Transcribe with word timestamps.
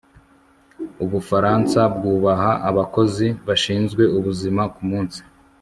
ubufaransa 1.03 1.79
bwubaha 1.95 2.51
abakozi 2.69 3.27
bashinzwe 3.47 4.03
ubuzima 4.17 4.61
kumunsi 4.75 5.19